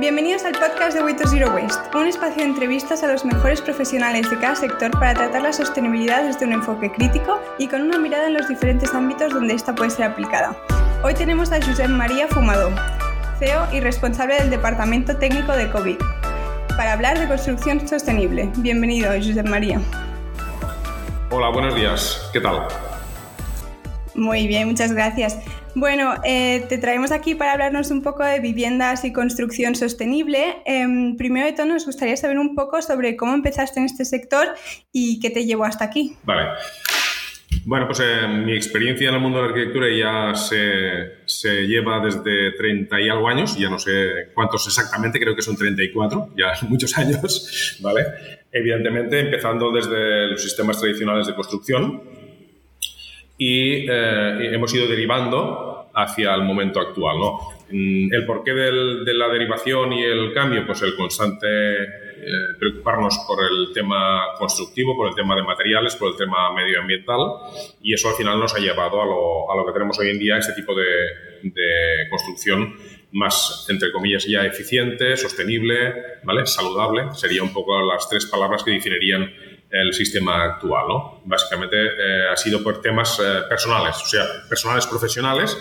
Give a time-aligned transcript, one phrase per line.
[0.00, 3.60] Bienvenidos al podcast de Way to Zero Waste, un espacio de entrevistas a los mejores
[3.60, 7.98] profesionales de cada sector para tratar la sostenibilidad desde un enfoque crítico y con una
[7.98, 10.56] mirada en los diferentes ámbitos donde esta puede ser aplicada.
[11.02, 12.70] Hoy tenemos a Josep María Fumado,
[13.40, 15.96] CEO y responsable del Departamento Técnico de COVID,
[16.76, 18.52] para hablar de construcción sostenible.
[18.58, 19.80] Bienvenido, Josep María.
[21.30, 22.30] Hola, buenos días.
[22.32, 22.68] ¿Qué tal?
[24.14, 25.38] Muy bien, muchas gracias.
[25.78, 30.56] Bueno, eh, te traemos aquí para hablarnos un poco de viviendas y construcción sostenible.
[30.66, 34.48] Em, primero de todo, nos gustaría saber un poco sobre cómo empezaste en este sector
[34.90, 36.16] y qué te llevó hasta aquí.
[36.24, 36.48] Vale.
[37.64, 42.00] Bueno, pues eh, mi experiencia en el mundo de la arquitectura ya se, se, lleva
[42.00, 46.54] desde 30 y algo años, ya no sé cuántos exactamente, creo que son 34, ya
[46.68, 48.02] muchos años, ¿vale?
[48.50, 52.02] Evidentemente, empezando desde los sistemas tradicionales de construcción,
[53.38, 55.67] y eh, hemos ido derivando
[55.98, 57.18] hacia el momento actual.
[57.18, 57.38] ¿no?
[57.70, 61.46] Mm, el porqué del, de la derivación y el cambio, pues el constante
[61.82, 67.20] eh, preocuparnos por el tema constructivo, por el tema de materiales, por el tema medioambiental
[67.82, 70.52] y eso al final nos ha llevado a lo, que tenemos hoy en día, este
[70.52, 70.84] tipo de,
[71.42, 72.74] de construcción
[73.12, 76.46] más, entre comillas, ya eficiente, sostenible, ¿vale?
[76.46, 77.06] saludable.
[77.14, 79.32] Serían un poco las tres palabras que definirían
[79.70, 80.88] el sistema actual.
[80.88, 81.20] ¿no?
[81.24, 85.56] Básicamente eh, ha sido por temas eh, personales, o sea, personales profesionales,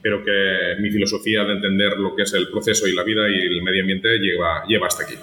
[0.00, 3.40] pero que mi filosofía de entender lo que es el proceso y la vida y
[3.40, 5.14] el medio ambiente lleva, lleva hasta aquí.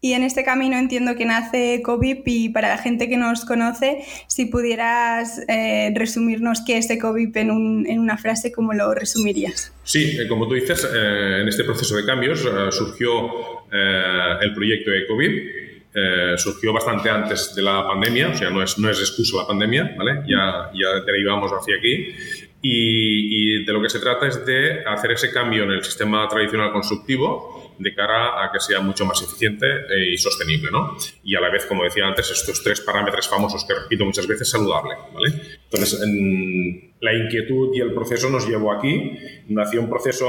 [0.00, 4.04] Y en este camino entiendo que nace COVID y para la gente que nos conoce,
[4.28, 9.72] si pudieras eh, resumirnos qué es ECOVIP en, un, en, una frase, ¿cómo lo resumirías?
[9.82, 13.28] Sí, como tú dices, en este proceso de cambios surgió
[13.72, 18.90] el proyecto ECOVIP, eh, surgió bastante antes de la pandemia, o sea, no es, no
[18.90, 20.22] es excusa la pandemia, ¿vale?
[20.28, 22.14] Ya, ya derivamos hacia aquí.
[22.60, 26.72] Y, de lo que se trata es de hacer ese cambio en el sistema tradicional
[26.72, 29.66] constructivo de cara a que sea mucho más eficiente
[30.12, 30.96] y sostenible, ¿no?
[31.22, 34.50] Y a la vez, como decía antes, estos tres parámetros famosos que repito muchas veces,
[34.50, 35.32] saludable, ¿vale?
[35.64, 39.16] Entonces, en la inquietud y el proceso nos llevó aquí.
[39.48, 40.26] Nació un proceso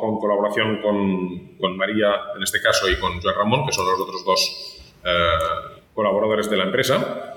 [0.00, 4.00] con colaboración con, con María, en este caso, y con Joan Ramón, que son los
[4.00, 4.75] otros dos
[5.06, 7.32] eh, colaboradores de la empresa,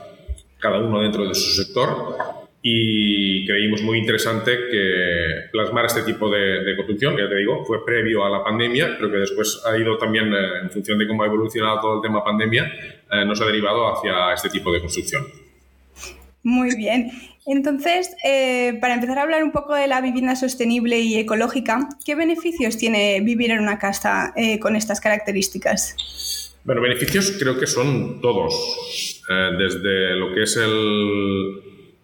[0.58, 2.18] cada uno dentro de su sector,
[2.64, 7.86] y creímos muy interesante que plasmar este tipo de, construcción, que ya te digo, fue
[7.86, 11.22] previo a la pandemia, creo que después ha ido también, eh, en función de cómo
[11.22, 12.64] ha evolucionado todo el tema pandemia,
[13.12, 15.28] eh, nos ha derivado hacia este tipo de construcción.
[16.42, 17.12] Muy bien.
[17.46, 18.16] Entonces,
[18.80, 23.22] para empezar a hablar un poco de la vivienda sostenible y ecológica, ¿qué beneficios tiene
[23.22, 26.49] vivir en una casa con estas características?
[26.64, 30.58] Bueno, beneficios creo que son todos, eh, desde lo que es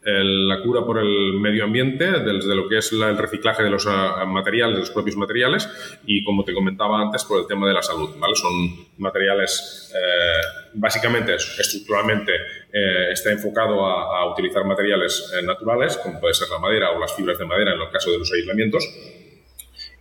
[0.07, 3.89] la cura por el medio ambiente, desde lo que es el reciclaje de los eh,
[4.27, 5.67] materiales, de los propios materiales,
[6.05, 8.11] y como te comentaba antes, por el tema de la salud.
[8.17, 8.35] ¿vale?
[8.35, 8.53] Son
[8.97, 12.31] materiales, eh, básicamente, estructuralmente,
[13.11, 17.45] está enfocado a, utilizar materiales naturales, como puede ser la madera o las fibras de
[17.45, 18.85] madera en el caso de los aislamientos,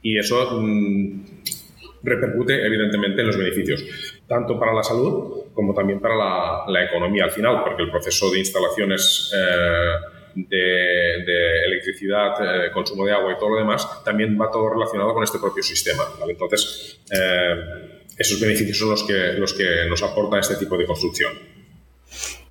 [0.03, 1.25] y eso mm,
[2.03, 3.84] repercute evidentemente en los beneficios,
[4.27, 6.17] tanto para la salud como también para
[6.67, 13.13] la, economía al final, porque el proceso de instalaciones eh, de, electricidad, eh, consumo de
[13.13, 16.03] agua y todo lo demás, también va todo relacionado con este propio sistema.
[16.29, 21.33] Entonces, eh, esos beneficios son los que, los que nos aporta este tipo de construcción.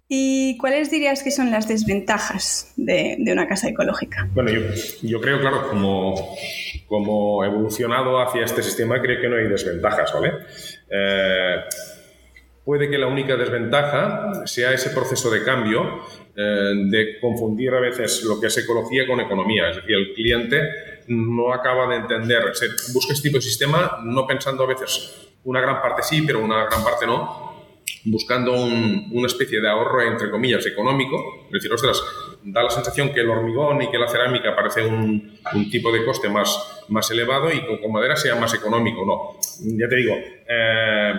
[0.08, 4.30] ¿Y cuáles dirías que son las desventajas de, una casa ecológica?
[4.34, 4.62] Bueno, yo,
[5.02, 6.36] yo creo, claro, como,
[6.88, 10.34] como evolucionado hacia este sistema, creo que no hay desventajas, ¿vale?
[10.96, 11.64] Eh,
[12.64, 16.02] puede que la única desventaja sea ese proceso de cambio
[16.36, 19.70] eh, de confundir a veces lo que es ecología con economía.
[19.70, 20.62] Es decir, el cliente
[21.08, 22.44] no acaba de entender,
[22.94, 26.66] busca este tipo de sistema no pensando a veces una gran parte sí, pero una
[26.66, 27.43] gran parte no,
[28.06, 31.46] buscando una especie de ahorro, entre comillas, económico.
[31.48, 32.02] Es decir, ostras,
[32.44, 35.40] da la sensación que el hormigón y que la cerámica parece un,
[35.72, 39.06] tipo de coste más, más elevado y con, madera sea más económico.
[39.06, 39.40] No,
[39.78, 41.14] ya te digo, eh,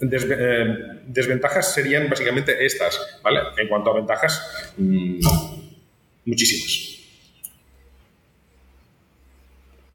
[0.00, 0.64] eh,
[1.06, 3.40] desventajas serían básicamente estas, ¿vale?
[3.58, 5.20] En cuanto a ventajas, mm,
[6.24, 6.99] muchísimas.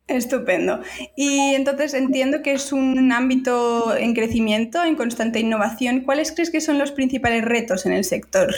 [0.07, 0.81] Estupendo.
[1.15, 6.01] Y entonces entiendo que es un ámbito en crecimiento, en constante innovación.
[6.01, 8.53] ¿Cuáles crees que son los principales retos en el sector?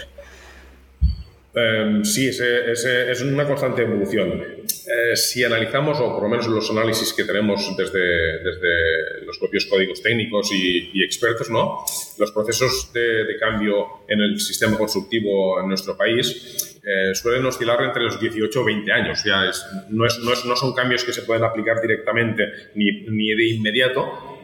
[1.55, 4.43] Em, sí, es una constante evolución.
[4.87, 9.65] Eh, si analizamos, o por lo menos los análisis que tenemos desde, desde los propios
[9.65, 11.83] códigos técnicos y, expertos, ¿no?
[12.17, 17.83] los procesos de, de, cambio en el sistema constructivo en nuestro país eh, suelen oscilar
[17.83, 19.21] entre los 18 o 20 años.
[19.25, 19.43] Ya
[19.89, 24.35] no, es, no, son cambios que se pueden aplicar directamente ni, ni de inmediato,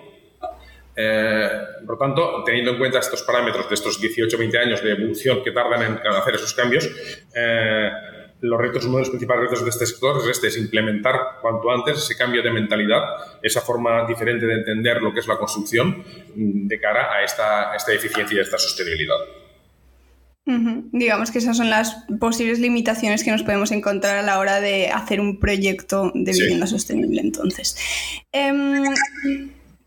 [0.96, 1.50] Eh,
[1.88, 5.51] por lo tanto, teniendo en cuenta estos parámetros de estos 18-20 años de evolución que
[5.51, 6.86] tardan en hacer esos cambios,
[7.34, 7.89] eh,
[8.44, 11.72] los retos, uno de los principales retos de este sector es este, es implementar cuanto
[11.72, 13.01] antes ese cambio de mentalidad,
[13.42, 16.04] esa forma diferente de entender lo que es la construcción
[16.36, 19.16] mm, de cara a esta, esta eficiencia y a esta sostenibilidad.
[20.45, 24.89] Digamos que esas son las posibles limitaciones que nos podemos encontrar a la hora de
[24.89, 27.22] hacer un proyecto de vivienda sostenible.
[27.22, 27.78] Entonces,
[28.34, 28.84] em,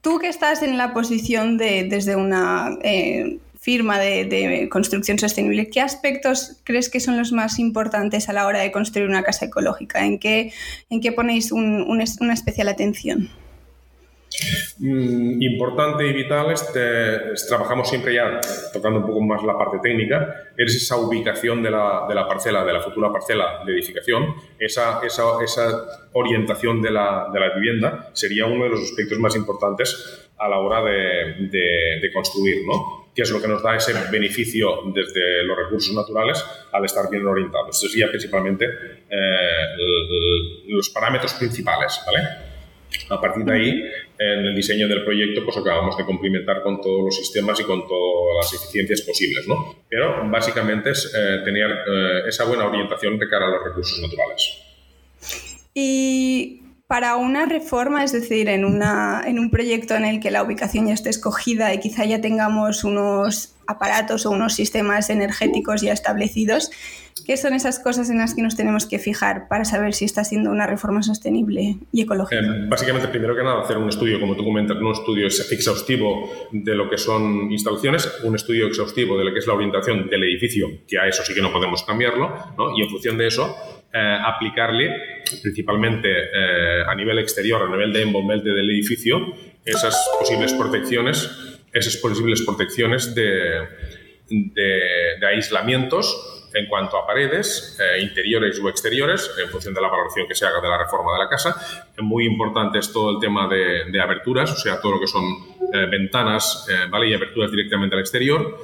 [0.00, 5.80] tú que estás en la posición de desde una eh, firma de, construcción sostenible, ¿qué
[5.80, 10.06] aspectos crees que son los más importantes a la hora de construir una casa ecológica?
[10.06, 10.52] ¿En qué,
[10.88, 13.28] en qué ponéis una especial atención?
[14.78, 18.40] Mm, importante y vital, este, trabajamos siempre ya,
[18.72, 22.64] tocando un poco más la parte técnica, es esa ubicación de la, de la parcela,
[22.64, 28.10] de la futura parcela de edificación, esa, esa, esa orientación de la, de la, vivienda
[28.12, 32.95] sería uno de los aspectos más importantes a la hora de, de, construir, ¿no?
[33.16, 37.26] Que es lo que nos da ese beneficio desde los recursos naturales al estar bien
[37.26, 37.74] orientados.
[37.74, 38.66] Estos serían principalmente
[39.08, 41.98] eh, los parámetros principales.
[42.04, 42.20] ¿vale?
[43.08, 43.70] A partir de ahí,
[44.18, 47.88] en el diseño del proyecto, pues acabamos de complementar con todos los sistemas y con
[47.88, 49.76] todas las eficiencias posibles, ¿no?
[49.88, 54.58] Pero básicamente es eh, tener eh, esa buena orientación de cara a los recursos naturales.
[55.72, 60.42] Y para una reforma, es decir, en, una, en un proyecto en el que la
[60.42, 65.92] ubicación ya esté escogida y quizá ya tengamos unos aparatos o unos sistemas energéticos ya
[65.92, 66.70] establecidos,
[67.26, 70.22] ¿qué son esas cosas en las que nos tenemos que fijar para saber si está
[70.22, 72.40] siendo una reforma sostenible y ecológica?
[72.40, 76.30] Eh, básicamente, primero que nada, hacer un estudio, como tú comentas, no un estudio exhaustivo
[76.52, 80.22] de lo que son instalaciones, un estudio exhaustivo de lo que es la orientación del
[80.22, 82.78] edificio, que a eso sí que no podemos cambiarlo, ¿no?
[82.78, 83.56] y en función de eso,
[83.98, 89.34] eh, aplicarle principalmente eh, a nivel exterior, a nivel de envolvente del edificio,
[89.64, 93.68] esas posibles protecciones esas posibles protecciones de,
[94.28, 100.28] de, aislamientos en cuanto a paredes, eh, interiores o exteriores, en función de la valoración
[100.28, 101.54] que se haga de la reforma de la casa.
[101.98, 105.24] Muy importante es todo el tema de, aberturas, o sea, todo lo que son
[105.90, 107.08] ventanas ¿vale?
[107.08, 108.58] y aberturas directamente al exterior.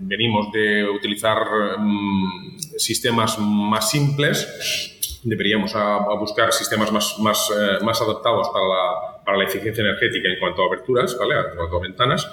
[0.00, 1.38] venimos de utilizar
[1.78, 7.50] mm, sistemas más simples, deberíamos a, buscar sistemas más, más,
[7.82, 11.34] más adaptados para la para la eficiencia energética en cuanto a aberturas, ¿vale?
[11.34, 12.30] en cuanto a ventanas,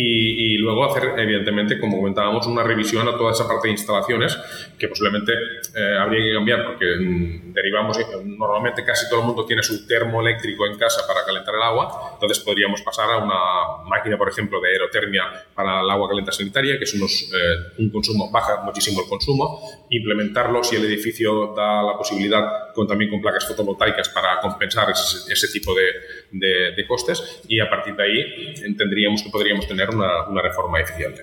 [0.00, 4.38] y, luego hacer, evidentemente, como comentábamos, una revisión a toda esa parte de instalaciones
[4.78, 9.62] que posiblemente eh, habría que cambiar porque mm, derivamos, normalmente casi todo el mundo tiene
[9.62, 14.28] su termoeléctrico en casa para calentar el agua, entonces podríamos pasar a una máquina, por
[14.28, 15.24] ejemplo, de aerotermia
[15.54, 19.60] para el agua caliente sanitaria, que es unos, eh, un consumo, baja muchísimo el consumo,
[19.90, 25.48] implementarlo si el edificio da la posibilidad con, también con placas fotovoltaicas para compensar ese,
[25.48, 27.42] tipo de, de costes.
[27.48, 31.22] Y a partir de ahí entenderíamos que podríamos tener una, reforma eficiente.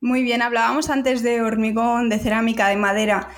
[0.00, 3.28] Muy bien, hablábamos antes de hormigón, de cerámica, de madera.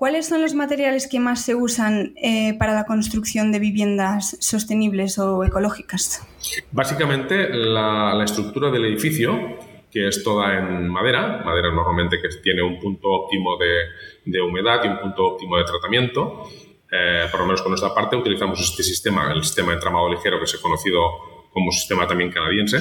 [0.00, 5.18] ¿Cuáles son los materiales que más se usan eh, para la construcción de viviendas sostenibles
[5.18, 6.26] o ecológicas?
[6.72, 9.58] Básicamente la, estructura del edificio,
[9.90, 14.88] que es toda en madera, madera normalmente que tiene un punto óptimo de, humedad y
[14.88, 16.48] un punto óptimo de tratamiento.
[16.90, 20.40] Eh, por lo menos con nuestra parte utilizamos este sistema, el sistema de entramado ligero
[20.40, 22.78] que se ha conocido como sistema también canadiense,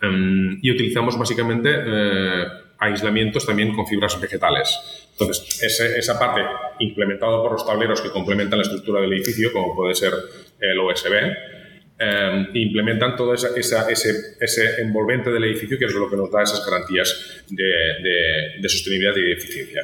[0.00, 2.44] em, y utilizamos básicamente eh,
[2.78, 5.08] aislamientos también con fibras vegetales.
[5.12, 5.60] Entonces,
[5.96, 6.40] esa parte
[6.80, 10.12] implementada por los tableros que complementan la estructura del edificio, como puede ser
[10.60, 11.14] el OSB,
[11.98, 16.64] em, implementan todo ese, ese, envolvente del edificio que es lo que nos da esas
[16.64, 19.82] garantías de, sostenibilidad y de eficiencia.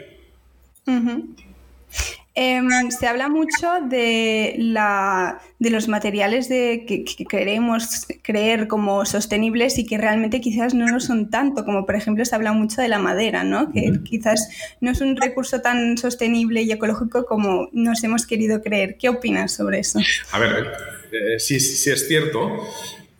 [2.40, 9.76] Em, se habla mucho de, la, de los materiales de, que, queremos creer como sostenibles
[9.76, 12.86] y que realmente quizás no lo son tanto, como por ejemplo se habla mucho de
[12.86, 13.72] la madera, ¿no?
[13.72, 18.98] que quizás no es un recurso tan sostenible y ecológico como nos hemos querido creer.
[18.98, 19.98] ¿Qué opinas sobre eso?
[20.30, 20.72] A ver,
[21.10, 22.68] eh, si, si es cierto,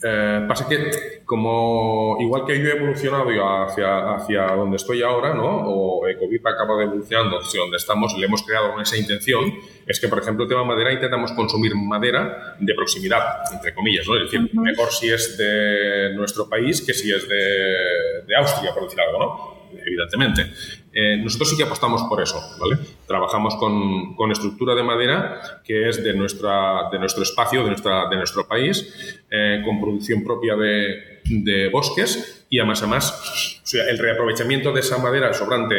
[0.01, 5.61] eh, pasa que, como igual que yo he evolucionado hacia, hacia donde estoy ahora, ¿no?
[5.67, 9.45] o Ecovip acaba de evolucionando hacia donde estamos, le hemos creado con esa intención,
[9.87, 14.17] es que, por ejemplo, el tema madera intentamos consumir madera de proximidad, entre comillas, ¿no?
[14.17, 18.85] es decir, mejor si es de nuestro país que si es de, de Austria, por
[18.85, 19.58] decir algo, ¿no?
[19.73, 20.47] Evidentemente.
[20.93, 22.79] Eh, nosotros sí que apostamos por eso, ¿vale?
[23.07, 28.09] Trabajamos con, con, estructura de madera que es de, nuestra, de nuestro espacio, de, nuestra,
[28.09, 33.89] de nuestro país, eh, con producción propia de, de, bosques y además, además o sea,
[33.89, 35.77] el reaprovechamiento de esa madera sobrante,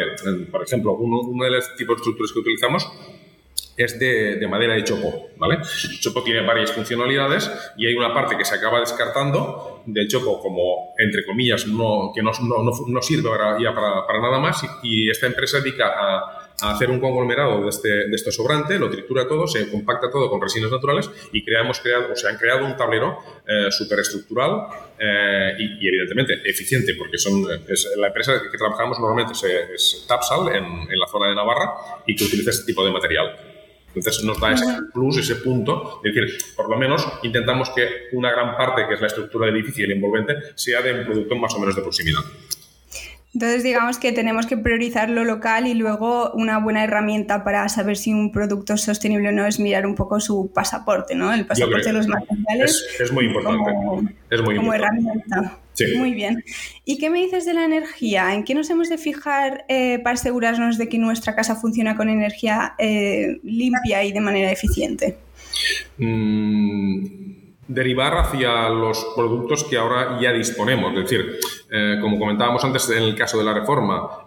[0.50, 2.90] por ejemplo, uno, uno de los tipos de estructuras que utilizamos
[3.84, 5.58] es de, madera de chopo, ¿vale?
[6.00, 10.94] Chopo tiene varias funcionalidades y hay una parte que se acaba descartando del chopo como,
[10.98, 15.60] entre comillas, no, que no, no, sirve ya para, para, nada más y, esta empresa
[15.60, 20.10] dedica a, hacer un conglomerado de este, de este sobrante, lo tritura todo, se compacta
[20.10, 23.16] todo con resinas naturales y creamos, creado, o se han creado un tablero
[23.48, 24.66] eh, superestructural
[24.98, 30.54] eh, y, evidentemente eficiente, porque son, es, la empresa que trabajamos normalmente es, es Tapsal
[30.54, 31.72] en, en la zona de Navarra
[32.06, 33.49] y que utiliza este tipo de material.
[33.94, 38.30] Entonces nos da ese plus, ese punto, es decir, por lo menos intentamos que una
[38.30, 41.34] gran parte, que es la estructura del edificio y el envolvente, sea de un producto
[41.36, 42.20] más o menos de proximidad.
[43.32, 47.96] Entonces, digamos que tenemos que priorizar lo local y luego una buena herramienta para saber
[47.96, 51.32] si un producto es sostenible o no es mirar un poco su pasaporte, ¿no?
[51.32, 52.84] El pasaporte de los materiales.
[52.98, 53.70] Es, muy importante.
[53.72, 55.60] Como, es muy como herramienta.
[55.96, 56.44] Muy bien.
[56.84, 58.34] ¿Y qué me dices de la energía?
[58.34, 62.08] ¿En qué nos hemos de fijar eh, para asegurarnos de que nuestra casa funciona con
[62.08, 65.16] energía eh, limpia y de manera eficiente?
[65.98, 67.39] Mm,
[67.72, 70.92] derivar hacia los productos que ahora ya disponemos.
[70.94, 71.38] Es decir,
[71.70, 74.26] eh, como comentábamos antes en el caso de la reforma,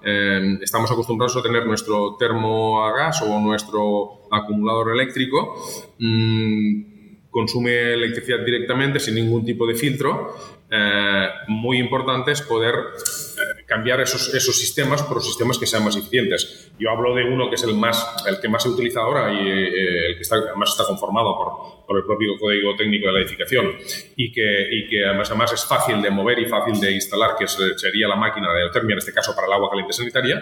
[0.62, 5.56] estamos acostumbrados a tener nuestro termo a gas o nuestro acumulador eléctrico.
[6.00, 6.94] Mm,
[7.34, 10.36] consume electricidad directamente sin ningún tipo de filtro.
[10.70, 13.33] Eh, muy importante es poder eh,
[13.74, 16.72] cambiar esos, esos sistemas por sistemas que sean más eficientes.
[16.78, 19.48] Yo hablo de uno que es el, más, el que más se utiliza ahora y
[19.48, 23.20] eh, el que está, además está conformado por, por, el propio código técnico de la
[23.20, 23.72] edificación
[24.16, 27.48] y que, y que además, además es fácil de mover y fácil de instalar, que
[27.48, 30.40] sería la máquina de geotermia, en este caso para el agua caliente sanitaria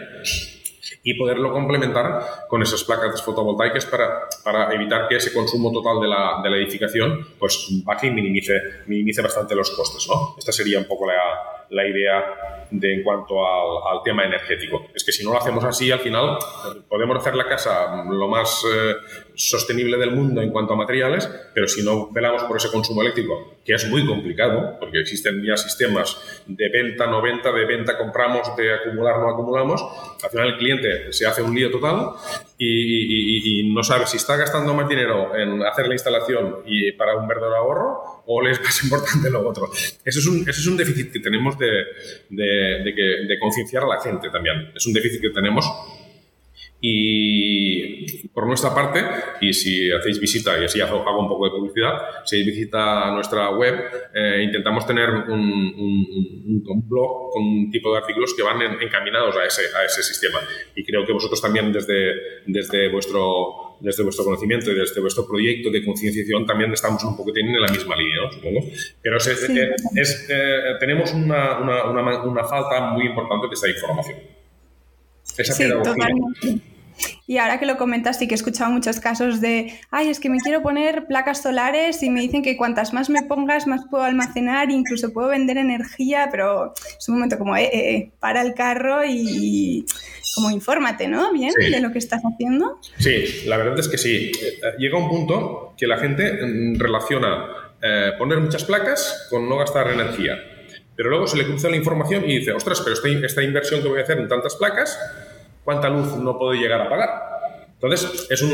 [1.03, 6.07] y poderlo complementar con esas placas fotovoltaicas para, para evitar que ese consumo total de
[6.07, 10.05] la, de la edificación pues baje y minimice, minimice bastante los costes.
[10.09, 10.35] ¿no?
[10.38, 14.88] Esta sería un poco la, la idea de, en cuanto al, al, tema energético.
[14.94, 16.38] Es que si no lo hacemos así, al final
[16.88, 18.96] podemos hacer la casa lo más eh,
[19.36, 23.58] sostenible del mundo en cuanto a materiales, pero si no velamos por ese consumo eléctrico,
[23.66, 28.56] que es muy complicado, porque existen ya sistemas de venta, no venta, de venta compramos,
[28.56, 29.84] de acumular, no acumulamos,
[30.24, 32.12] al final el cliente se hace un lío total
[32.63, 37.15] y, y no sabe si está gastando más dinero en hacer la instalación y para
[37.15, 39.70] un verdadero ahorro o le es más importante lo otro.
[40.06, 41.72] Eso es un, eso es un déficit que tenemos de,
[42.30, 42.46] de,
[42.84, 44.72] de, de concienciar a la gente también.
[44.75, 45.65] Es un déficit que tenemos
[46.83, 49.03] y por nuestra parte,
[49.39, 51.93] y si hacéis visita, y así hago, un poco de publicidad,
[52.25, 53.75] si hacéis visita a nuestra web,
[54.15, 59.38] eh, intentamos tener un, un, un, blog con un tipo de artículos que van encaminados
[59.38, 60.39] a ese, a ese sistema.
[60.75, 65.69] Y creo que vosotros también desde, desde, vuestro, desde vuestro conocimiento y desde vuestro proyecto
[65.69, 68.61] de concienciación también estamos un poco en la misma línea, supongo.
[69.03, 74.17] Pero es, eh, tenemos una, una, una, falta muy importante de esa información.
[75.38, 76.71] Esa sí, Totalmente.
[77.27, 80.29] Y ahora que lo comentas, sí que he escuchado muchos casos de, ay, es que
[80.29, 84.03] me quiero poner placas solares y me dicen que cuantas más me pongas, más puedo
[84.03, 88.53] almacenar, incluso puedo vender energía, pero es un momento como, eh, eh, eh para el
[88.53, 89.86] carro y
[90.36, 91.31] como infórmate, ¿no?
[91.34, 92.79] Bien, de lo que estás haciendo.
[92.98, 94.31] Sí, la verdad es que sí.
[94.77, 99.89] Llega un punto que la gente mm, relaciona eh, poner muchas placas con no gastar
[99.89, 100.38] energía.
[100.96, 103.88] Pero luego se le cruza la información y dice, ostras, pero esta, esta inversión que
[103.88, 104.98] voy a hacer en tantas placas
[105.63, 107.10] cuánta luz no puedo llegar a pagar.
[107.74, 108.51] Entonces, es un,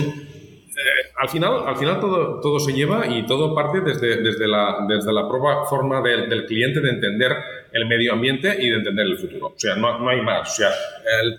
[0.77, 4.85] eh, al final, al final todo, todo se lleva y todo parte desde, desde, la,
[4.87, 7.35] desde la propia forma del, cliente de entender
[7.71, 9.47] el medio ambiente y de entender el futuro.
[9.47, 10.51] O sea, no, no hay más.
[10.51, 10.69] O sea,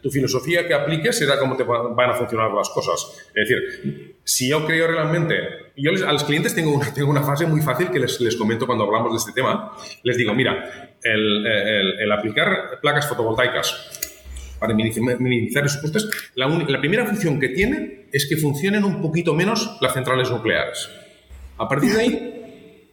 [0.02, 3.30] tu filosofía que apliques será cómo te van a funcionar las cosas.
[3.32, 5.68] Es decir, si yo creo realmente...
[5.76, 8.66] Yo a los clientes tengo una, tengo una fase muy fácil que les, les comento
[8.66, 9.72] cuando hablamos de este tema.
[10.02, 14.07] Les digo, mira, el, el aplicar placas fotovoltaicas
[14.58, 19.78] para minimizar esos costes, la, primera función que tiene es que funcionen un poquito menos
[19.80, 20.88] las centrales nucleares.
[21.58, 22.34] A partir de ahí,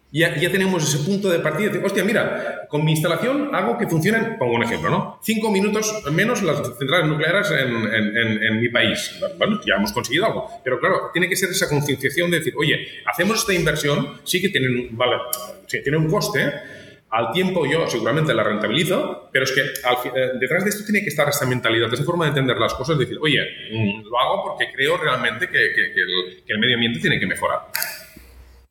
[0.12, 1.70] ya, ya tenemos ese punto de partida.
[1.70, 5.20] De, Hostia, mira, con mi instalación hago que funcionen, pongo un ejemplo, ¿no?
[5.24, 9.20] Cinco minutos menos las centrales nucleares en, en, en, mi país.
[9.38, 10.50] Bueno, ya hemos conseguido algo.
[10.64, 14.52] Pero claro, tiene que ser esa concienciación de decir, oye, hacemos esta inversión, sí que
[14.92, 15.16] vale,
[15.68, 16.54] sí, tiene un coste,
[17.16, 21.08] al tiempo yo seguramente la rentabilizo, pero es que eh, detrás de esto tiene que
[21.08, 23.40] estar esta mentalidad, esa forma de entender las cosas, decir, oye,
[23.72, 25.74] mm, lo hago porque creo realmente que,
[26.46, 27.60] el, medio ambiente tiene que mejorar.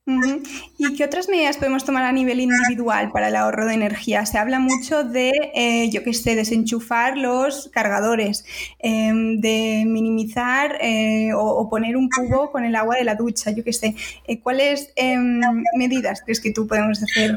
[0.06, 4.26] ¿Y qué otras medidas podemos tomar a nivel individual para el ahorro de energía?
[4.26, 8.44] Se habla mucho de, eh, yo qué sé, desenchufar los cargadores,
[8.80, 13.64] em, de minimizar eh, o, poner un cubo con el agua de la ducha, yo
[13.64, 13.94] qué sé.
[14.28, 15.40] Eh, ¿Cuáles em,
[15.78, 17.34] medidas crees que tú podemos hacer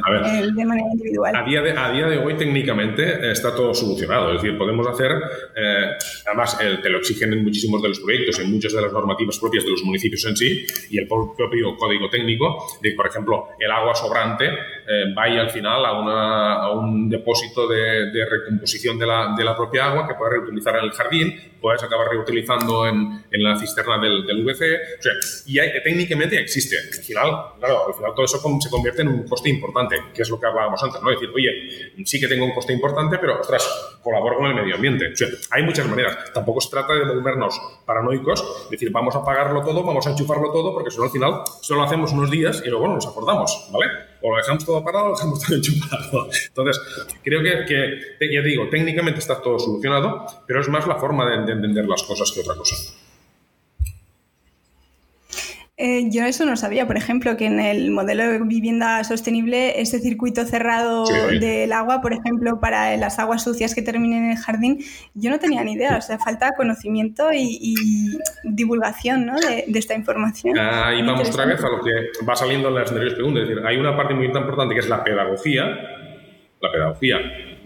[0.53, 1.37] de manera individual?
[1.37, 5.11] A día de, a día de hoy técnicamente está todo solucionado, es decir, podemos hacer,
[6.25, 9.39] además el, te lo exigen en muchísimos de los proyectos, en muchas de las normativas
[9.39, 12.56] propias de los municipios en sí y el propio código técnico
[12.95, 14.49] por ejemplo, el agua sobrante
[14.89, 20.07] eh, vaya al final a, un depósito de, recomposición de la, de la, propia agua
[20.07, 24.45] que puedes reutilizar en el jardín, puedes acabar reutilizando en, en la cisterna del, del
[24.45, 24.63] VC.
[24.99, 25.11] O sea,
[25.45, 26.77] y hay, técnicamente existe.
[26.77, 30.29] Al final, claro, al final todo eso se convierte en un coste importante, que es
[30.29, 31.09] lo que hablábamos antes, ¿no?
[31.09, 31.51] decir, oye,
[32.05, 35.11] sí que tengo un coste importante, pero, ostras, colaboro con el medio ambiente.
[35.11, 36.31] O sea, hay muchas maneras.
[36.33, 40.73] Tampoco se trata de volvernos paranoicos, decir, vamos a pagarlo todo, vamos a enchufarlo todo,
[40.73, 43.87] porque si no, al final solo hacemos unos días y luego no nos acordamos, ¿vale?
[44.21, 46.29] O lo dejamos todo parado o lo dejamos todo enchufado.
[46.47, 46.81] Entonces,
[47.23, 47.65] creo que,
[48.19, 51.85] que, ya digo, técnicamente está todo solucionado, pero es más la forma de, de entender
[51.85, 52.75] las cosas que otra cosa.
[55.79, 59.99] Eh, yo eso no sabía, por ejemplo, que en el modelo de vivienda sostenible ese
[59.99, 61.05] circuito cerrado
[61.39, 64.79] del agua, por ejemplo, para las aguas sucias que terminen en el jardín,
[65.13, 65.95] yo no tenía ni idea.
[65.97, 67.75] O sea, falta conocimiento y,
[68.43, 69.35] divulgación ¿no?
[69.39, 70.57] de, esta información.
[70.57, 71.91] Ahí vamos otra vez a lo que
[72.27, 73.43] va saliendo en las anteriores preguntas.
[73.43, 75.63] Es decir, hay una parte muy importante que es la pedagogía.
[76.59, 77.19] La pedagogía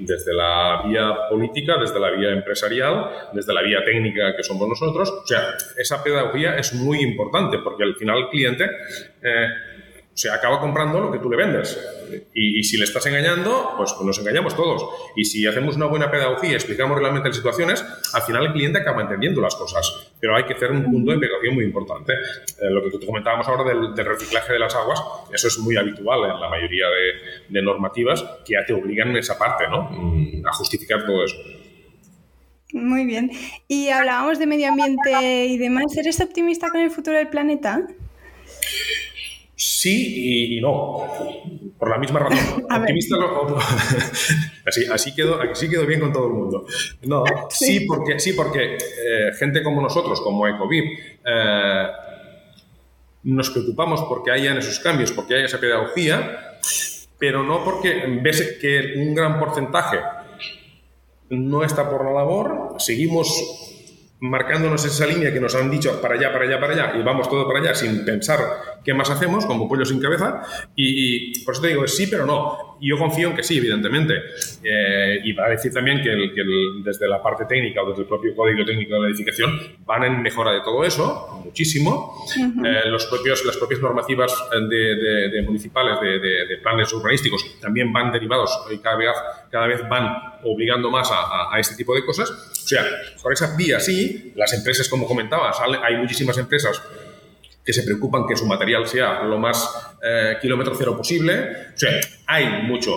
[0.06, 5.10] desde la vía política, desde la vía empresarial, desde la vía técnica que somos nosotros.
[5.10, 8.70] O sea, esa pedagogía es muy importante porque al final el cliente
[9.22, 9.48] eh,
[10.14, 11.80] se acaba comprando lo que tú le vendes.
[12.34, 14.86] Y, si le estás engañando, pues, nos engañamos todos.
[15.16, 18.80] Y si hacemos una buena pedagogía y explicamos realmente las situaciones, al final el cliente
[18.80, 20.12] acaba entendiendo las cosas.
[20.20, 22.14] Pero hay que hacer un punto de pedagogía muy importante.
[22.14, 25.02] Eh, lo que comentábamos ahora del, reciclaje de las aguas,
[25.32, 26.86] eso es muy habitual en la mayoría
[27.50, 29.90] de, normativas que ya te obligan en esa parte, ¿no?
[29.92, 31.38] Mm, a justificar todo eso.
[32.74, 33.32] Muy bien.
[33.68, 35.96] Y hablábamos de medio ambiente y demás.
[35.98, 37.86] ¿Eres optimista con el futuro del planeta?
[39.64, 41.08] Sí y, no,
[41.78, 42.66] por la misma razón.
[42.76, 43.16] Optimista
[44.66, 46.66] así, así, quedó, así quedó bien con todo el mundo.
[47.04, 50.86] No, sí, porque, sí porque eh, gente como nosotros, como Ecovip,
[51.24, 51.88] eh,
[53.22, 56.58] nos preocupamos porque hayan esos cambios, porque haya esa pedagogía,
[57.20, 60.00] pero no porque ves que un gran porcentaje
[61.30, 63.81] no está por la labor, seguimos
[64.22, 67.28] marcándonos esa línea que nos han dicho para allá, para allá, para allá, y vamos
[67.28, 68.40] todo para allá sin pensar
[68.84, 70.44] qué más hacemos, como pollo sin cabeza,
[70.76, 72.71] y, por eso te digo, sí, pero no.
[72.82, 74.16] Y yo confío en que sí, evidentemente.
[74.64, 76.10] Eh, y va a decir también que,
[76.84, 79.52] desde la parte técnica o desde el propio código técnico de la edificación
[79.86, 82.26] van en mejora de todo eso, muchísimo.
[82.66, 84.34] Eh, los propios, las propias normativas
[84.68, 89.10] de, municipales, de, planes urbanísticos, también van derivados y cada vez,
[89.52, 92.32] cada vez van obligando más a, a este tipo de cosas.
[92.32, 92.84] O sea,
[93.22, 96.82] por esa vía sí, las empresas, como comentabas, hay muchísimas empresas
[97.64, 101.72] que se preocupan que su material sea lo más eh, kilómetro cero posible.
[101.76, 101.92] O sea,
[102.28, 102.92] hay mucho.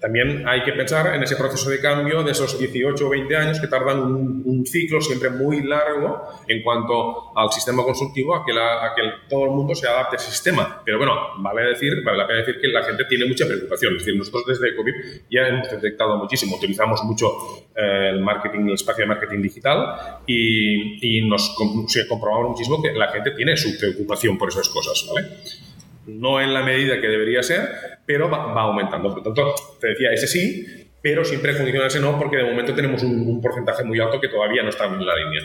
[0.00, 3.60] También hay que pensar en ese proceso de cambio de esos 18 o 20 años
[3.60, 8.92] que tardan un, ciclo siempre muy largo en cuanto al sistema constructivo, a que, a
[8.94, 10.82] que todo el mundo se adapte a ese sistema.
[10.84, 13.94] Pero bueno, vale, decir, vale la pena decir que la gente tiene mucha preocupación.
[13.94, 14.94] Es decir, nosotros desde COVID
[15.30, 17.32] ya hemos detectado muchísimo, utilizamos mucho
[17.74, 21.56] eh, el marketing, el espacio de marketing digital y, y nos
[22.08, 25.08] comprobamos muchísimo que la gente tiene su preocupación por esas cosas.
[25.14, 25.28] ¿vale?
[26.06, 27.68] No en la medida que debería ser,
[28.04, 29.08] pero va, aumentando.
[29.08, 32.74] Por lo tanto, te decía, ese sí, pero siempre funciona ese no, porque de momento
[32.74, 35.42] tenemos un, un porcentaje muy alto que todavía no está en la línea.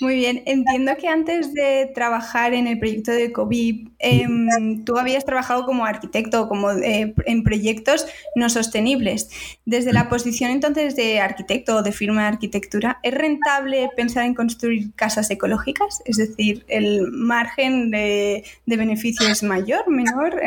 [0.00, 5.24] Muy bien, entiendo que antes de trabajar en el proyecto de COVID, em, tú habías
[5.24, 8.06] trabajado como arquitecto, como eh, en proyectos
[8.36, 9.28] no sostenibles.
[9.64, 14.34] Desde la posición entonces de arquitecto o de firma de arquitectura, ¿es rentable pensar en
[14.34, 16.00] construir casas ecológicas?
[16.04, 20.40] Es decir, ¿el margen de, beneficio es mayor, menor?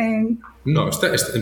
[0.64, 0.90] No,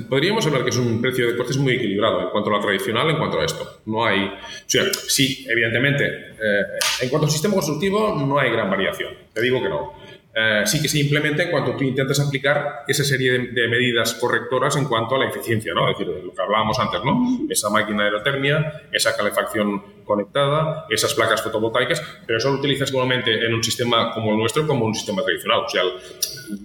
[0.07, 3.09] podríamos hablar que es un precio de costes muy equilibrado en cuanto a lo tradicional,
[3.09, 3.81] en cuanto a esto.
[3.85, 4.25] No hay.
[4.25, 6.63] O sea, sí, evidentemente, eh,
[7.01, 9.13] en cuanto al sistema constructivo, no hay gran variación.
[9.33, 9.93] Te digo que no.
[10.41, 14.75] Eh, sí que se implementa en cuanto tú intentas aplicar esa serie de, medidas correctoras
[14.77, 15.89] en cuanto a la eficiencia, ¿no?
[15.89, 17.47] Es decir, lo que hablábamos antes, ¿no?
[17.49, 23.43] Esa máquina de aerotermia, esa calefacción conectada, esas placas fotovoltaicas, pero eso lo utilizas igualmente
[23.43, 25.61] en un sistema como el nuestro como un sistema tradicional.
[25.65, 25.81] O sea,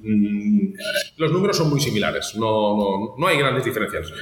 [0.02, 0.74] mm,
[1.16, 4.12] los números son muy similares, no, no, no hay grandes diferencias.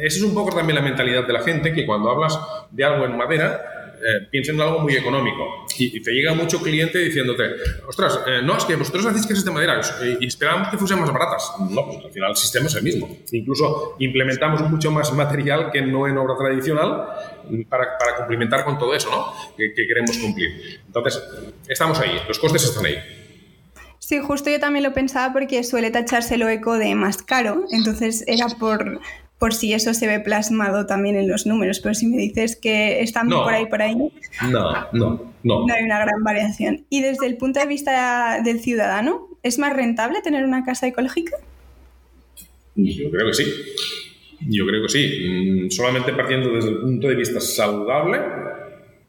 [0.00, 2.38] Esa es un poco también la mentalidad de la gente, que cuando hablas
[2.70, 5.64] de algo en madera, eh, piensen en algo muy económico.
[5.78, 7.44] Y, te llega mucho cliente diciéndote,
[7.86, 9.80] ostras, eh, no, es que vosotros hacéis casas de madera
[10.20, 11.52] y, esperábamos que fuesen más baratas.
[11.70, 13.16] No, pues al final el sistema es el mismo.
[13.30, 17.06] Incluso implementamos mucho más material que no en obra tradicional
[17.68, 19.56] para, para cumplimentar con todo eso ¿no?
[19.56, 20.80] que, que queremos cumplir.
[20.86, 21.22] Entonces,
[21.68, 22.98] estamos ahí, los costes están ahí.
[24.00, 28.48] Sí, justo yo también lo pensaba porque suele tachárselo eco de más caro, entonces era
[28.48, 29.00] por,
[29.42, 33.00] por si eso se ve plasmado también en los números, pero si me dices que
[33.00, 33.96] están por ahí, por ahí...
[33.96, 34.12] No,
[34.92, 35.66] no, no.
[35.66, 36.86] No hay una gran variación.
[36.88, 41.38] Y desde el punto de vista del ciudadano, ¿es más rentable tener una casa ecológica?
[42.76, 43.44] Yo creo que sí.
[44.48, 45.26] Yo creo que sí.
[45.28, 48.20] Mm, solamente partiendo desde el punto de vista saludable,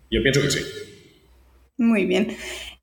[0.09, 0.61] yo pienso que sí.
[1.77, 2.35] Muy bien.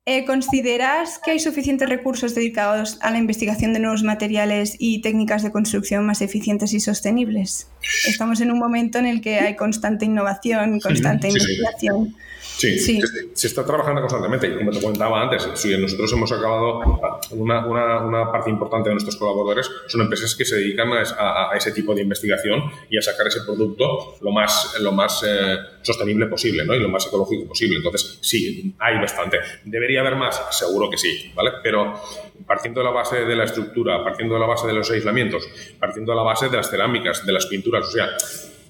[0.07, 5.43] Eh, ¿Consideras que hay suficientes recursos dedicados a la investigación de nuevos materiales y técnicas
[5.43, 7.70] de construcción más eficientes y sostenibles?
[8.07, 12.15] Estamos en un momento en el que hay constante innovación, constante investigación.
[12.61, 13.01] Sí,
[13.33, 18.51] Se, está trabajando constantemente y como te comentaba antes, nosotros hemos acabado, una, una, parte
[18.51, 22.97] importante de nuestros colaboradores son empresas que se dedican a, ese tipo de investigación y
[22.97, 26.75] a sacar ese producto lo más, lo más eh, sostenible posible ¿no?
[26.75, 27.77] y lo más ecológico posible.
[27.77, 29.39] Entonces, sí, hay bastante.
[29.65, 30.39] ¿Debería haber más?
[30.51, 31.51] Seguro que sí, ¿vale?
[31.63, 31.99] Pero
[32.45, 35.47] partiendo de la base de la estructura, partiendo de la base de los aislamientos,
[35.79, 38.07] partiendo de la base de las cerámicas, de las pinturas, o sea...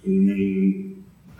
[0.06, 0.92] Mmm,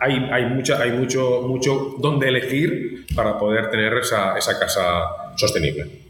[0.02, 6.02] hay, hay, mucha, hay mucho, mucho donde elegir para poder tener esa, esa casa sostenible.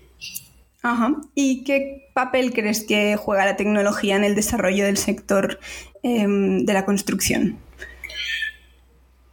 [0.83, 1.13] Ajá.
[1.35, 5.59] ¿Y qué papel crees que juega la tecnología en el desarrollo del sector
[6.03, 7.59] em, de la construcción?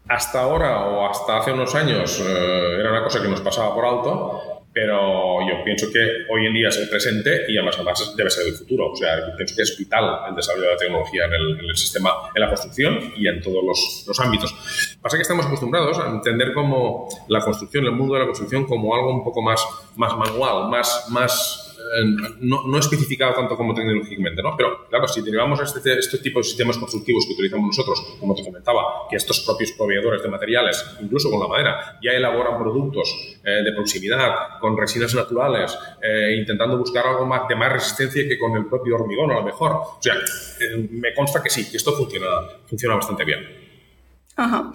[0.09, 3.85] Hasta ahora o hasta hace unos años eh, era una cosa que nos pasaba por
[3.85, 8.29] alto, pero yo pienso que hoy en día es el presente y además, además debe
[8.29, 8.91] ser el futuro.
[8.91, 12.11] O sea, yo pienso que es vital el desarrollo de la tecnología en el, sistema,
[12.33, 14.55] en la construcción y en todos los, los, ámbitos.
[15.01, 18.95] Pasa que estamos acostumbrados a entender como la construcción, el mundo de la construcción, como
[18.95, 19.61] algo un poco más,
[19.97, 21.68] más manual, más, más
[22.39, 24.55] no, no, especificado tanto como tecnológicamente, ¿no?
[24.55, 28.43] Pero claro, si derivamos este, este, tipo de sistemas constructivos que utilizamos nosotros, como te
[28.43, 33.63] comentaba, que estos propios proveedores de materiales, incluso con la madera, ya elaboran productos eh,
[33.63, 38.55] de proximidad, con resinas naturales, eh, intentando buscar algo más, de más resistencia que con
[38.55, 39.71] el propio hormigón a lo mejor.
[39.71, 42.27] O sea, eh, me consta que sí, que esto funciona,
[42.67, 43.39] funciona bastante bien.
[44.35, 44.71] Ajá.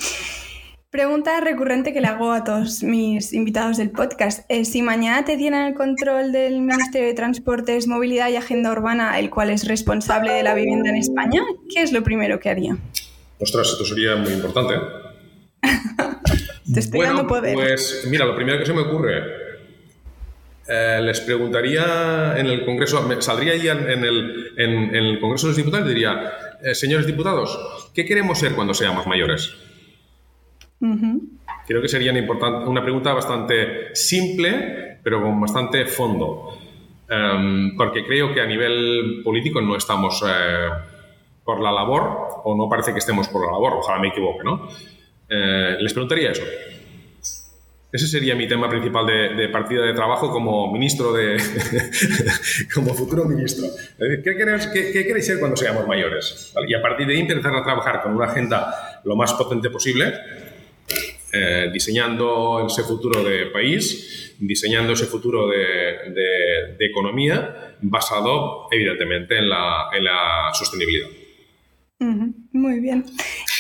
[0.95, 4.49] Pregunta recurrente que le hago a todos mis invitados del podcast.
[4.49, 9.19] Eh, si mañana te dieran el control del Ministerio de Transportes, Movilidad y Agenda Urbana,
[9.19, 12.77] el cual es responsable de la vivienda en España, ¿qué es lo primero que haría?
[13.41, 14.75] Ostras, esto sería muy importante.
[16.73, 17.55] te estoy dando poder.
[17.55, 19.21] Pues mira, lo primero que se me ocurre,
[20.69, 25.89] eh, les preguntaría en el Congreso, saldría ya en, el, Congreso de los Diputados y
[25.89, 29.57] diría, eh, señores diputados, ¿qué queremos ser cuando seamos mayores?
[31.67, 36.59] Creo que sería una pregunta bastante simple, pero con bastante fondo.
[37.09, 40.69] Em, porque creo que a nivel político no estamos eh,
[41.45, 44.69] por la labor, o no parece que estemos por la labor, ojalá me equivoque, ¿no?
[45.29, 46.43] Eh, les preguntaría eso.
[47.93, 51.37] Ese sería mi tema principal de, partida de trabajo como ministro de.
[52.75, 53.69] como futuro ministro.
[53.97, 56.53] ¿Qué queréis, qué, queréis, ser cuando seamos mayores?
[56.67, 60.13] Y a partir de ahí empezar a trabajar con una agenda lo más potente posible
[61.35, 70.51] eh, diseñando ese futuro de país, diseñando ese futuro de, economía basado evidentemente en la,
[70.53, 71.09] sostenibilidad.
[72.53, 73.05] Muy bien.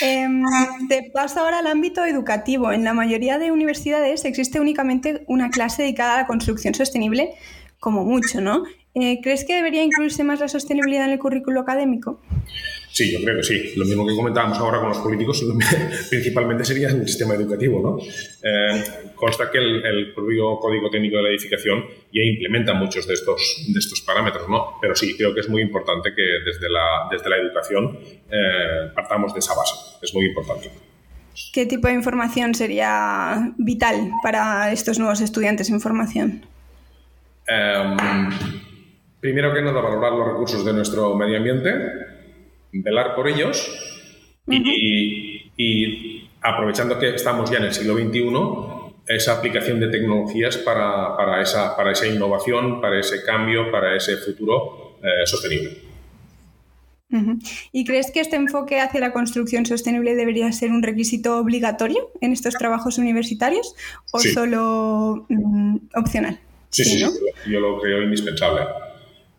[0.00, 0.42] Em,
[0.88, 2.70] te paso ahora al ámbito educativo.
[2.70, 7.30] En la mayoría de universidades existe únicamente una clase dedicada a la construcción sostenible,
[7.80, 8.64] como mucho, ¿no?
[8.94, 12.20] Eh, ¿Crees que debería incluirse más la sostenibilidad en el currículo académico?
[12.94, 13.72] Sí, yo creo que sí.
[13.74, 15.44] Lo mismo que comentábamos ahora con los políticos,
[16.10, 17.80] principalmente sería en el sistema educativo.
[17.82, 17.98] ¿no?
[18.00, 18.84] Eh,
[19.16, 23.80] consta que el, propio Código Técnico de la Edificación ya implementa muchos de estos, de
[23.80, 24.78] estos parámetros, ¿no?
[24.80, 27.98] pero sí, creo que es muy importante que desde la, desde la educación
[28.30, 29.74] eh, partamos de esa base.
[30.00, 30.70] Es muy importante.
[31.52, 36.46] ¿Qué tipo de información sería vital para estos nuevos estudiantes en formación?
[37.48, 38.30] Em,
[39.18, 42.13] primero que nada, valorar los recursos de nuestro medio ambiente
[42.82, 43.70] velar por ellos
[44.46, 51.40] y, aprovechando que estamos ya en el siglo XXI, esa aplicación de tecnologías para, para,
[51.40, 55.94] esa, para esa innovación, para ese cambio, para ese futuro eh, sostenible.
[57.70, 62.32] ¿Y crees que este enfoque hacia la construcción sostenible debería ser un requisito obligatorio en
[62.32, 63.74] estos trabajos universitarios
[64.12, 66.40] o solo mm, opcional?
[66.70, 67.04] Sí, sí,
[67.46, 68.62] yo lo creo indispensable.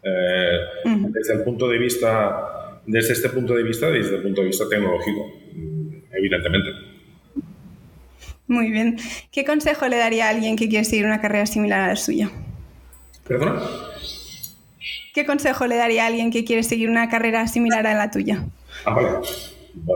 [0.04, 0.60] Eh,
[1.10, 4.68] desde el punto de vista desde este punto de vista, desde el punto de vista
[4.70, 6.70] tecnológico, mm, evidentemente.
[8.48, 8.98] Muy bien.
[9.32, 12.30] ¿Qué consejo le daría a alguien que quiere seguir una carrera similar a la suya?
[13.28, 13.62] ¿Perdona?
[15.14, 18.46] ¿Qué consejo le daría a alguien que quiere seguir una carrera similar a la tuya?
[18.86, 19.10] Ah, vale.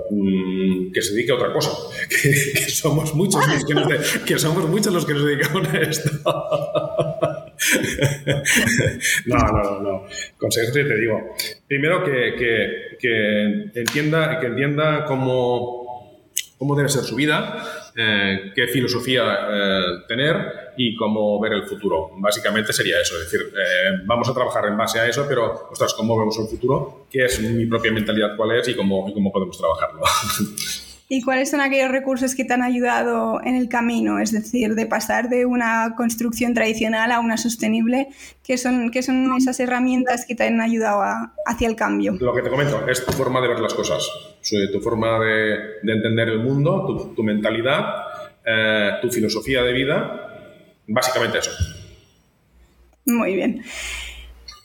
[0.09, 1.71] Mm, que se dedique a otra cosa.
[2.09, 3.87] Que, somos muchos los que, nos
[4.25, 6.09] que somos muchos los que nos dedicamos a esto.
[9.25, 10.05] no, no, no.
[10.37, 11.35] Consejos te digo.
[11.67, 18.67] Primero que, que, que entienda, que entienda cómo, cómo debe ser su vida eh, qué
[18.67, 22.11] filosofía eh, tener y cómo ver el futuro.
[22.17, 25.93] Básicamente sería eso, es decir, eh, vamos a trabajar en base a eso, pero, ostras,
[25.95, 27.07] ¿cómo vemos el futuro?
[27.11, 30.01] ¿Qué es mi propia mentalidad cuál es y cómo, y cómo podemos trabajarlo?
[31.11, 34.19] ¿Y cuáles son aquellos recursos que te han ayudado en el camino?
[34.19, 38.09] Es decir, de pasar de una construcción tradicional a una sostenible.
[38.43, 41.01] ¿Qué son, qué son esas herramientas que te han ayudado
[41.47, 42.15] hacia el cambio?
[42.19, 44.07] Lo que te comento es tu forma de ver las cosas,
[44.71, 47.85] tu forma de, entender el mundo, tu, mentalidad,
[48.45, 50.75] eh, tu filosofía de vida.
[50.85, 51.51] Básicamente eso.
[53.05, 53.63] Muy bien.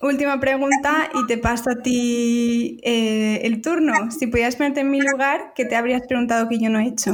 [0.05, 4.11] Última pregunta y te paso a ti eh, el turno.
[4.11, 7.13] Si pudieras ponerte en mi lugar, ¿qué te habrías preguntado que yo no he hecho?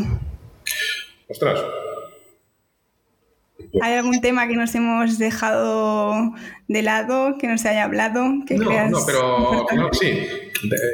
[1.29, 1.61] Ostras.
[3.81, 6.33] ¿Hay algún tema que nos hemos dejado
[6.67, 8.25] de lado, que no se haya hablado?
[8.45, 10.27] Que no, no, pero sí.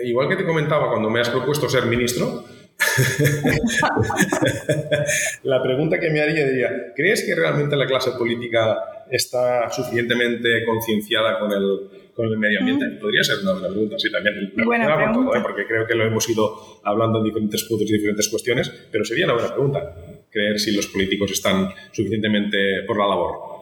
[0.05, 2.45] igual que te comentaba cuando me has propuesto ser ministro,
[5.45, 11.39] la pregunta que me haría diría, ¿crees que realmente la clase política está suficientemente concienciada
[11.39, 12.99] con el, con el medio ambiente?
[13.01, 14.53] Podría ser una buena pregunta, sí, también.
[14.65, 15.39] Buena pregunta.
[15.39, 15.43] ¿eh?
[15.43, 19.25] porque creo que lo hemos ido hablando en diferentes puntos y diferentes cuestiones, pero sería
[19.25, 19.95] una buena pregunta,
[20.31, 23.57] creer si los políticos están suficientemente por la labor.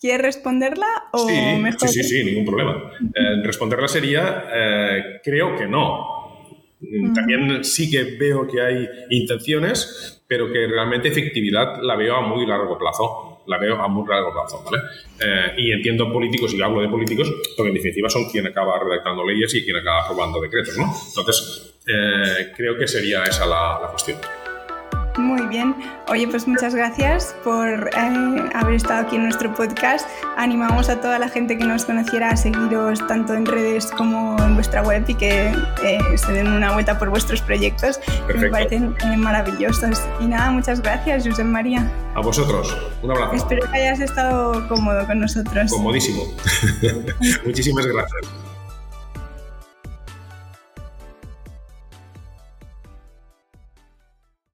[0.00, 1.88] ¿Quieres responderla o sí, mejor?
[1.88, 2.92] Sí, sí, sí, ningún problema.
[3.14, 6.17] Eh, responderla sería, eh, creo que no.
[7.14, 12.46] También sí que veo que hay intenciones, pero que realmente efectividad la veo a muy
[12.46, 13.42] largo plazo.
[13.46, 14.82] La veo a muy largo plazo, ¿vale?
[15.20, 19.26] Eh, y entiendo políticos, y hablo de políticos, porque en definitiva son quien acaba redactando
[19.26, 20.84] leyes y quien acaba aprobando decretos, ¿no?
[21.08, 24.18] Entonces, eh, creo que sería esa la, la cuestión.
[25.18, 25.74] Muy bien.
[26.06, 30.06] Oye, pues muchas gracias por eh, haber estado aquí en nuestro podcast.
[30.36, 34.54] Animamos a toda la gente que nos conociera a seguiros tanto en redes como en
[34.54, 35.48] vuestra web y que
[35.84, 40.00] eh, se den una vuelta por vuestros proyectos, que me parecen eh, maravillosos.
[40.20, 41.90] Y nada, muchas gracias, José María.
[42.14, 42.76] A vosotros.
[43.02, 43.34] Un abrazo.
[43.34, 45.70] Espero que hayas estado cómodo con nosotros.
[45.70, 46.22] Comodísimo.
[47.44, 48.48] Muchísimas gracias.